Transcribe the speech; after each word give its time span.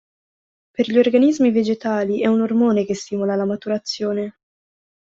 Per 0.71 0.89
gli 0.89 0.97
organismi 0.97 1.51
vegetali 1.51 2.21
è 2.23 2.25
un 2.25 2.41
ormone 2.41 2.85
che 2.85 2.95
stimola 2.95 3.35
la 3.35 3.45
maturazione. 3.45 4.39